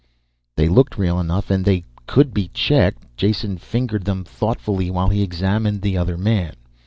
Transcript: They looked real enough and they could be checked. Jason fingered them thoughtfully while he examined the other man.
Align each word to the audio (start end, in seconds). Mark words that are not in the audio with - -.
They 0.57 0.67
looked 0.67 0.97
real 0.97 1.19
enough 1.19 1.51
and 1.51 1.63
they 1.63 1.85
could 2.07 2.33
be 2.33 2.47
checked. 2.47 3.05
Jason 3.15 3.59
fingered 3.59 4.05
them 4.05 4.23
thoughtfully 4.23 4.89
while 4.89 5.09
he 5.09 5.21
examined 5.21 5.83
the 5.83 5.95
other 5.95 6.17
man. 6.17 6.55